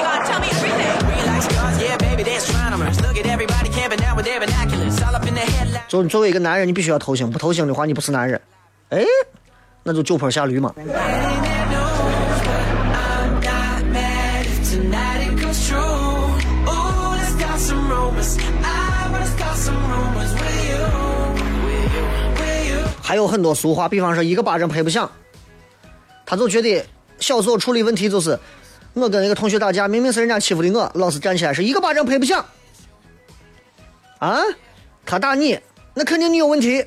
[5.89, 8.41] 就作为一个男人，你必须要头型，不头型的话，你不是男人。
[8.91, 9.03] 哎，
[9.83, 10.75] 那就酒坡下驴嘛。
[23.17, 25.11] 有很多俗话，比方说一个巴掌拍不响，
[26.25, 26.85] 他就觉得
[27.19, 28.39] 小时候处理问题就是，
[28.95, 32.45] 我跟一个同学打架，明明是人家欺负的我，老师站起来是一个巴掌拍不响，
[34.19, 34.41] 啊，
[35.05, 35.59] 他打你，
[35.95, 36.85] 那肯定你有问题。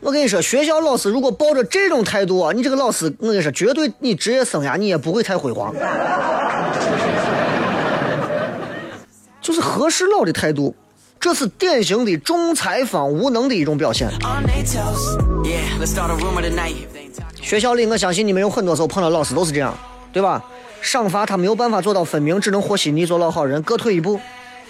[0.00, 5.74] 我跟你说，学校老师如果抱着这种态度，你这个老师，我跟你说，绝对你职业生涯你也不会太辉煌。
[9.42, 10.74] 就是和事佬的态度。
[11.18, 14.08] 这是典型的仲裁方无能的一种表现。
[17.42, 19.74] 学校里，我相信你们有很多时候碰到老师都是这样，
[20.12, 20.44] 对吧？
[20.80, 24.20] 赏罚他没有办法做到分明，只能和稀泥，做老好人，各退一步，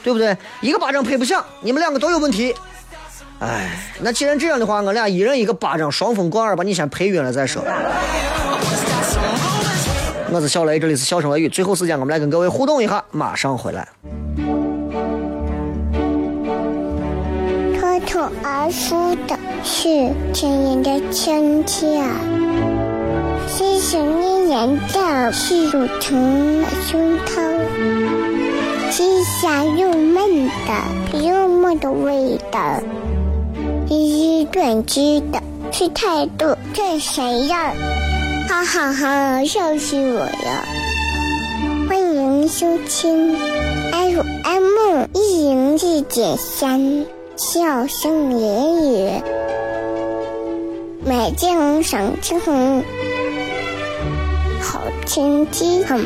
[0.03, 0.37] 对不对？
[0.61, 2.55] 一个巴掌拍不响，你们两个都有问题。
[3.41, 7.63] 哎，那既然这样的话，我俩一人一个巴掌，双风贯耳，把你先拍晕了再说。
[10.33, 13.87] 我是小雷，这里是笑声雷雨，最后时间我们来跟各位互动一下，马上回来。
[18.13, 19.89] 口而出的是
[20.33, 22.03] 亲人的亲切，
[23.49, 27.61] 是想念人的是乳虫胸膛，
[28.91, 32.81] 是香又闷的又闷的味道，
[33.89, 37.73] 是短知的，是态度，这谁呀？
[38.49, 40.65] 哈哈哈，笑死我了！
[41.89, 43.37] 欢迎收听
[43.93, 47.05] FM 一零四点三，
[47.41, 49.23] 笑声言语，
[51.07, 52.85] 满地红，赏秋红，
[54.61, 55.97] 好天气，好。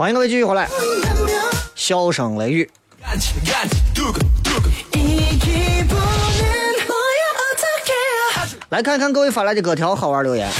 [0.00, 0.66] 欢迎各位继续回来，
[1.74, 2.70] 笑声雷雨，
[8.70, 10.50] 来看看各位发来的歌条好玩留言。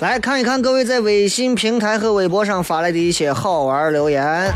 [0.00, 4.52] 来看一看各位在微信平台和微博上发来的一些好玩留言。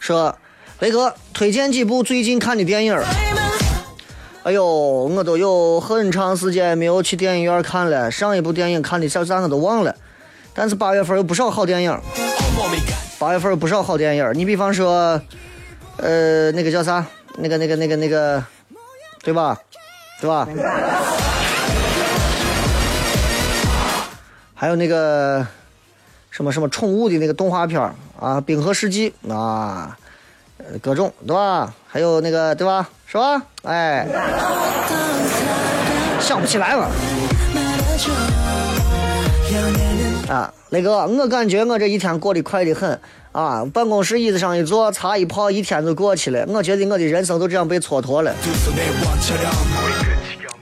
[0.00, 0.36] 说，
[0.80, 2.98] 雷哥推荐几部最近看的电影。
[4.44, 9.94] 哎呦，我都有很长时间没有去电影院看了，上一部电影看的叫啥我都忘了。
[10.54, 12.00] 但是八月份有不少好电影，
[13.18, 14.30] 八月份有不少好电影。
[14.34, 15.20] 你比方说，
[15.98, 17.04] 呃，那个叫啥？
[17.36, 18.42] 那个、那个、那个、那个，
[19.22, 19.58] 对吧？
[20.20, 20.48] 对吧？
[24.54, 25.46] 还有那个
[26.30, 27.80] 什么什么宠物的那个动画片
[28.18, 29.96] 啊，《冰河世纪》啊，
[30.80, 31.74] 各种对吧？
[31.86, 32.88] 还有那个对吧？
[33.10, 33.42] 是吧？
[33.62, 34.06] 哎，
[36.20, 36.86] 想不起来了。
[40.28, 43.00] 啊，雷哥，我感觉我这一天过得快得很
[43.32, 43.64] 啊！
[43.72, 46.44] 办公室椅子上一坐，茶一泡，一天就过去了。
[46.48, 48.34] 我觉得我的人生都这样被蹉跎了。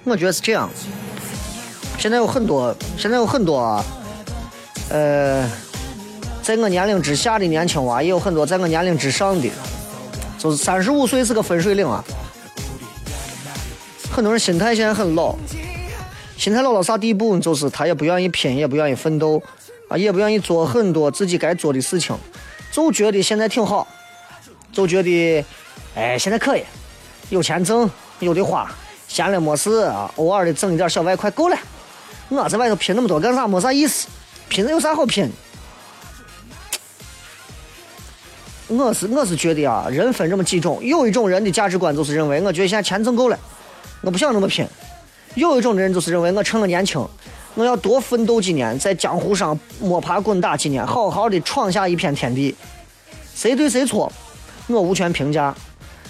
[0.05, 0.70] 我觉得是这样。
[1.99, 3.84] 现在有很多，现在有很多，啊，
[4.90, 5.51] 呃，
[6.44, 9.51] 在我年龄之下的年轻娃，也有很多在我年龄之上的，
[10.38, 12.05] 就是三十五岁是个分水岭啊。
[14.17, 15.37] 很多人心态现在很老，
[16.39, 17.39] 心态老到啥地步？
[17.39, 19.43] 就是他也不愿意拼，也不愿意奋斗，
[19.91, 22.17] 啊，也不愿意做很多自己该做的事情，
[22.73, 23.87] 就觉得现在挺好，
[24.73, 25.45] 就觉得，
[25.95, 26.62] 哎，现在可以，
[27.29, 27.91] 有钱挣，
[28.21, 28.75] 有的花，
[29.07, 31.59] 闲了没事啊，偶尔的挣一点小外快够了。
[32.31, 33.47] 我在外头拼那么多干啥？
[33.47, 34.09] 没啥意思，
[34.49, 35.31] 拼了有啥好拼？
[38.69, 43.39] 我是我是觉得啊，人分这么几种，有一种人的价值观就是认为，我觉得现在钱挣够了，
[44.03, 44.66] 我不想那么拼；
[45.34, 47.05] 有一种人就是认为，我趁我年轻，
[47.55, 52.55] 我要多奋斗几年，在江湖上摸爬滚打几年，好好的闯下一片天地。
[53.34, 54.12] 谁对谁错，
[54.68, 55.55] 我无权评价。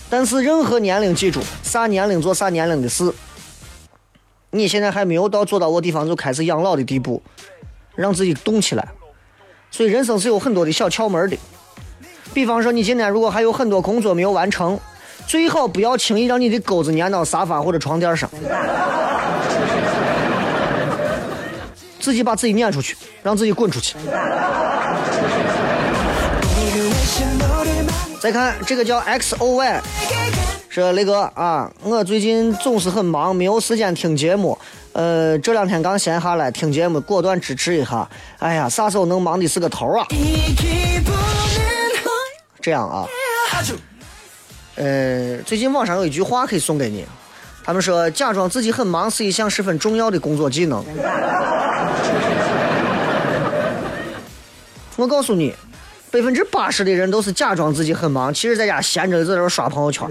[0.09, 3.12] 但是任何年龄，记住，啥年龄做啥年龄的事。
[4.51, 7.20] 你现在还没有到做到我地方就开始养老的地步，
[7.95, 8.89] 让自己动起来。
[9.70, 11.37] 所以人生是有很多的小窍门的。
[12.32, 14.78] 比方说，你今天如果还有很多工作没有完成，
[15.27, 18.31] 最好不要轻易让你的钩子粘到沙发或者床垫上。
[22.07, 23.97] 自己把自己撵出去让自己滚出去。
[28.20, 29.81] 再看这个叫 xoy
[30.68, 34.57] 说那个啊我最近总是很忙没有时间听节目。
[34.93, 38.09] 呃这两天刚闲下来听节目果断支持一下。
[38.39, 40.07] 哎呀啥时候能忙的是个头啊。
[42.61, 43.05] 这样啊。
[44.77, 47.05] 呃最近网上有一句话可以送给你。
[47.64, 50.85] 他们说假装自己很忙是一项十分重要的工作技能。
[54.97, 55.53] 我告诉你
[56.11, 60.09] 百分之八十的人都是假装自己很忙其实在家闲着在这刷朋友圈。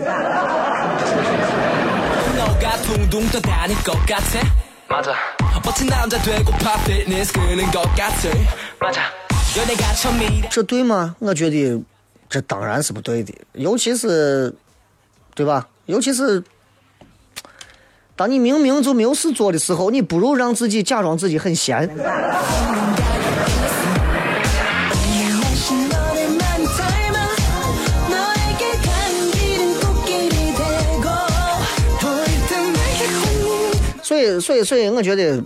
[10.50, 11.82] 这对吗我觉得
[12.36, 14.54] 这当然是不对的，尤其是，
[15.34, 15.66] 对吧？
[15.86, 16.44] 尤其是
[18.14, 21.90] 当你明明就没有事做的时候，你不如让自己假装自己很闲。
[34.04, 35.42] 所以，所以，所以，我觉得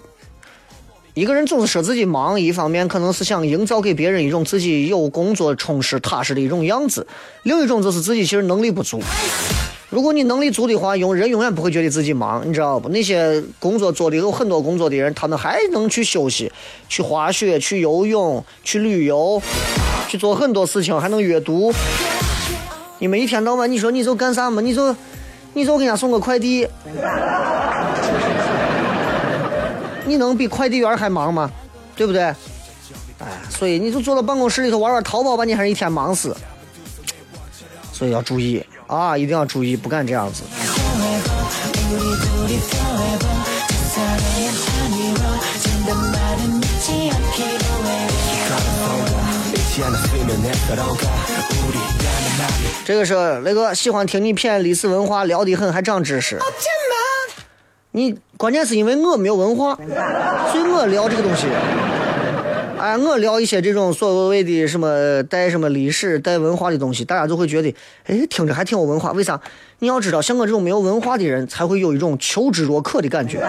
[1.19, 7.05] 一个人总是说自己忙，一方面可能是想营造给别人一种自己有工作充实、踏实的一种样子；
[7.43, 9.01] 另一种就是自己其实能力不足。
[9.89, 12.87] 如果你能力足的话，永人永远不会觉得自己忙，你知道不？
[12.87, 16.49] 那些工作做的有很多工作的人，他们还能去休息、
[16.87, 19.41] 去滑雪、去游泳、去旅游、
[20.07, 21.73] 去做很多事情，还能阅读。
[22.99, 24.61] 你们一天到晚，你说你就干啥嘛？
[24.61, 24.95] 你就
[25.51, 26.65] 你就给人家送个快递。
[30.09, 31.51] 你能比快递员还忙吗？
[31.95, 32.23] 对不对？
[33.19, 36.35] 哎，所以你就坐到办公室里头玩玩淘宝吧，你还是一天忙死。
[37.93, 40.43] 所以要注意啊，一定要注意，不敢这样子。
[52.85, 56.39] 这个是那个喜欢听你骗历史文化，聊得很，还长知识。
[57.91, 59.75] 你关键是因为我没有文化，
[60.51, 61.47] 所以我聊这个东西。
[62.77, 67.75] 哎，我聊一些这种所谓的什么带什么历史、带文化的东西，大家就会觉得，
[68.05, 69.11] 哎，听着还挺有文化。
[69.11, 69.41] 为啥？
[69.79, 73.41] 你要知道，像我这种没有文化的人，才会有一种求知若渴的感觉。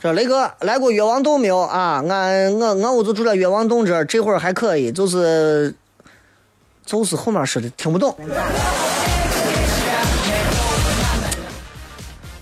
[0.00, 2.02] 这雷哥来过岳王洞没有啊？
[2.08, 5.74] 俺我俺屋就住在岳王洞这，这会儿还可以，就是
[6.86, 8.16] 就是后面说的听不懂。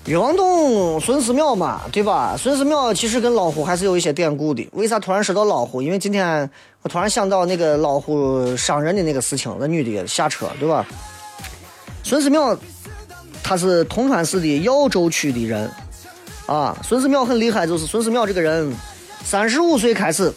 [0.05, 2.37] 岳王洞孙思邈嘛，对吧？
[2.39, 4.69] 孙思邈其实跟老虎还是有一些典故的。
[4.73, 5.83] 为啥突然说到老虎？
[5.83, 6.49] 因为今天
[6.83, 10.87] 我突然想到那个老虎伤人的那个事情，那女的下车，对吧？
[12.05, 12.57] 孙思邈
[13.43, 15.71] 他是铜川市的耀州区的人。
[16.47, 18.73] 啊，孙思邈很厉害，就是孙思邈这个人，
[19.25, 20.33] 三十五岁开始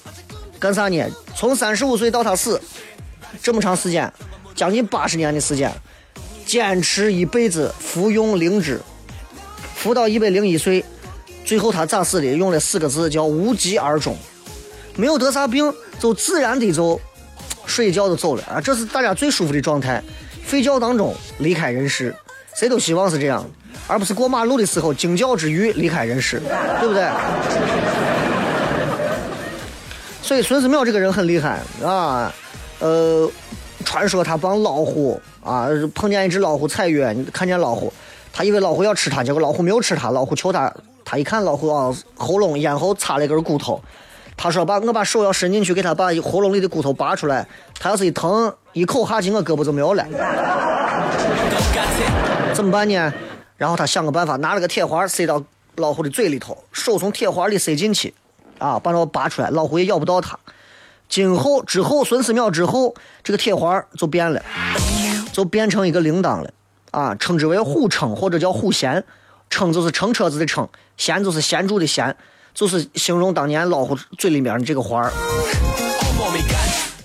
[0.57, 1.05] 干啥呢？
[1.35, 2.59] 从三十五岁到他死，
[3.43, 4.11] 这么长时间，
[4.55, 5.71] 将近八十年的时间，
[6.47, 8.81] 坚持一辈子服用灵芝，
[9.75, 10.83] 服到一百零一岁，
[11.45, 12.25] 最后他咋死的？
[12.25, 14.17] 用了四个字叫无疾而终，
[14.95, 16.99] 没有得啥病，就自然的就
[17.67, 18.59] 睡一觉就走了啊！
[18.59, 20.03] 这是大家最舒服的状态，
[20.47, 22.15] 睡觉当中离开人世，
[22.59, 23.45] 谁都希望是这样。
[23.87, 26.41] 而不是过马路的时候惊叫之余离开人世，
[26.81, 27.07] 对不对？
[30.21, 32.29] 所以孙思邈这个人很厉害啊，
[32.79, 33.31] 呃，
[33.85, 37.93] 传说他帮老虎啊碰见一只老虎踩月，看见老虎，
[38.33, 40.71] 他以为老虎要吃他，结果老虎没有吃他，老虎求他，
[41.05, 43.81] 他一看老虎啊喉咙咽喉插了一根骨头，
[44.35, 47.47] 他说把我把手要伸进去给他把喉咙里的骨头拔出来，
[47.79, 50.05] 他要是一疼一口下去我胳膊就没有了，
[52.59, 53.13] 怎么办呢？
[53.55, 55.41] 然后他想个办法，拿了个铁环塞到
[55.77, 58.13] 老虎的嘴里头，手从铁环里塞进去，
[58.57, 60.37] 啊，把它拔出来，老虎也咬不到他。
[61.07, 62.93] 今后之后，孙思邈之后，
[63.23, 64.43] 这个铁环就变了，
[65.31, 66.51] 就变成一个铃铛了，
[66.91, 69.05] 啊，称之为虎称或者叫虎弦，
[69.49, 72.13] 称就是乘车子的称，弦就是弦柱的弦，
[72.53, 75.09] 就是形容当年老虎嘴里面的这个环儿。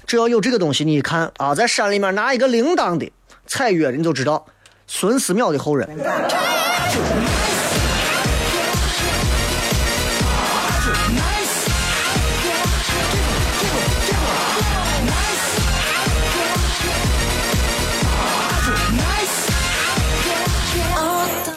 [0.05, 3.09] 只要有这个东西，你一看啊，在山里面拿一个铃铛的
[3.47, 4.45] 采月的，你就知道。
[4.87, 5.89] 孙思邈的后人。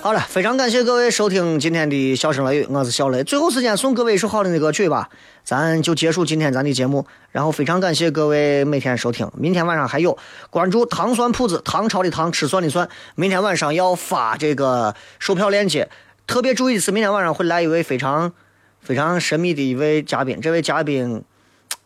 [0.08, 3.26] 好了，非常感谢各位收听今天的《笑声雷雨》，我是小雷。
[3.26, 5.10] 最后时间送各位一首好听的歌曲吧，
[5.44, 7.06] 咱就结束今天咱的节目。
[7.30, 10.18] 然后非常感谢各位每天收听，明天晚上还有
[10.50, 12.88] 关注糖蒜铺子，唐朝的唐，吃蒜的蒜。
[13.16, 15.90] 明天晚上要发这个售票链接，
[16.26, 18.32] 特别注意的是，明天晚上会来一位非常
[18.80, 21.22] 非常神秘的一位嘉宾，这位嘉宾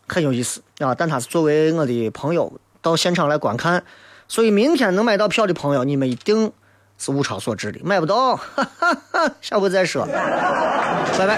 [0.06, 3.82] 很有意思啊，但他是作为我的朋友到现场来观看，
[4.28, 6.52] 所以明天能买到票的朋友，你们一定。
[7.04, 11.36] 是物超所值的，买不到，哈哈哈，下回再说，拜拜。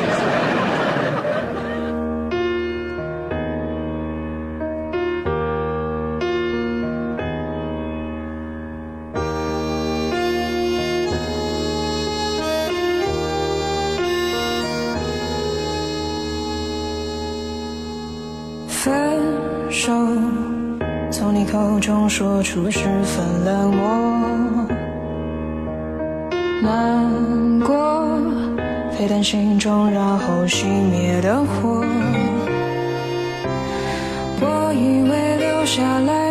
[18.69, 18.93] 分
[19.71, 19.95] 手，
[21.11, 24.14] 从你口中说出十分冷漠。
[26.65, 28.09] 难过，
[28.97, 31.85] 沸腾心中然后熄灭的火。
[34.41, 35.55] 我以为留。
[35.67, 36.24] 下来